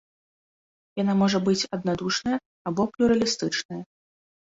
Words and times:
Яна 1.01 1.13
можа 1.21 1.43
быць 1.49 1.69
аднадушная 1.79 2.43
або 2.73 2.91
плюралістычная. 2.97 3.83